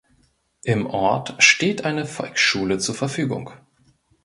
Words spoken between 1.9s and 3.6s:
Volksschule zur Verfügung.